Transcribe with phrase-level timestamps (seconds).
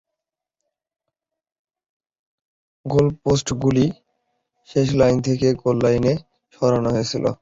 [2.85, 3.85] গোলপোস্টগুলি
[4.69, 6.13] শেষ লাইন থেকে গোল লাইনে
[6.53, 7.25] সরানো হয়েছিল।